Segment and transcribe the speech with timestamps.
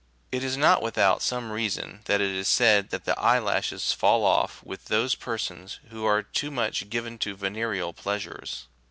[0.31, 4.25] It is not without some reason that it is said that the eye lashes8 fall
[4.25, 8.65] off with those persons who are too much given to venereal pleasures.